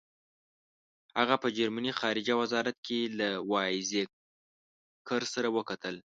[1.19, 5.95] هغه په جرمني خارجه وزارت کې له وایزیکر سره وکتل.